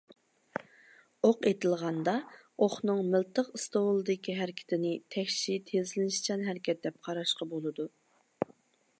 ئوق 1.27 1.43
ئېتىلغاندا، 1.49 2.13
ئوقنىڭ 2.67 3.03
مىلتىق 3.15 3.51
ئىستوۋۇلىدىكى 3.59 4.37
ھەرىكىتىنى 4.39 4.93
تەكشى 5.17 5.57
تېزلىنىشچان 5.69 6.47
ھەرىكەت 6.47 6.81
دەپ 6.87 6.97
قاراشقا 7.09 7.49
بولىدۇ. 7.53 7.87